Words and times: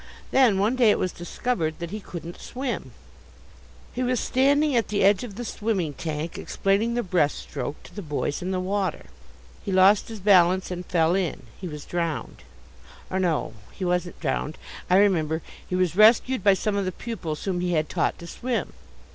Then 0.31 0.57
one 0.57 0.75
day 0.75 0.89
it 0.89 0.97
was 0.97 1.11
discovered 1.11 1.77
that 1.77 1.91
he 1.91 1.99
couldn't 1.99 2.41
swim. 2.41 2.89
He 3.93 4.01
was 4.01 4.19
standing 4.19 4.75
at 4.75 4.87
the 4.87 5.03
edge 5.03 5.23
of 5.23 5.35
the 5.35 5.45
swimming 5.45 5.93
tank 5.93 6.39
explaining 6.39 6.95
the 6.95 7.03
breast 7.03 7.37
stroke 7.37 7.83
to 7.83 7.93
the 7.93 8.01
boys 8.01 8.41
in 8.41 8.49
the 8.49 8.59
water. 8.59 9.05
He 9.63 9.71
lost 9.71 10.07
his 10.09 10.19
balance 10.19 10.71
and 10.71 10.83
fell 10.87 11.13
in. 11.13 11.43
He 11.59 11.67
was 11.67 11.85
drowned. 11.85 12.37
Or 13.11 13.19
no, 13.19 13.53
he 13.71 13.85
wasn't 13.85 14.19
drowned, 14.19 14.57
I 14.89 14.97
remember, 14.97 15.43
he 15.69 15.75
was 15.75 15.95
rescued 15.95 16.43
by 16.43 16.55
some 16.55 16.75
of 16.75 16.85
the 16.85 16.91
pupils 16.91 17.43
whom 17.43 17.59
he 17.61 17.73
had 17.73 17.87
taught 17.87 18.17
to 18.17 18.25
swim. 18.25 18.73